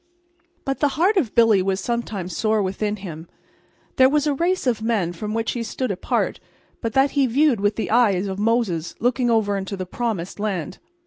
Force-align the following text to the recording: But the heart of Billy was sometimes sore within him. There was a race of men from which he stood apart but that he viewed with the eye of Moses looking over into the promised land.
But 0.65 0.79
the 0.79 0.87
heart 0.97 1.15
of 1.15 1.35
Billy 1.35 1.61
was 1.61 1.79
sometimes 1.79 2.35
sore 2.35 2.63
within 2.63 2.95
him. 2.95 3.27
There 3.97 4.09
was 4.09 4.25
a 4.25 4.33
race 4.33 4.65
of 4.65 4.81
men 4.81 5.13
from 5.13 5.35
which 5.35 5.51
he 5.51 5.61
stood 5.61 5.91
apart 5.91 6.39
but 6.81 6.93
that 6.93 7.11
he 7.11 7.27
viewed 7.27 7.59
with 7.59 7.75
the 7.75 7.91
eye 7.91 8.13
of 8.21 8.39
Moses 8.39 8.95
looking 8.99 9.29
over 9.29 9.55
into 9.57 9.77
the 9.77 9.85
promised 9.85 10.39
land. 10.39 10.79